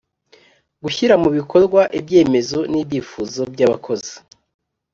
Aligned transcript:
Gushyira 0.83 1.15
mu 1.23 1.29
bikorwa 1.37 1.81
ibyemezo 1.99 2.59
n’ 2.71 2.73
ibyifuzo 2.81 3.41
by’abakozi 3.53 4.13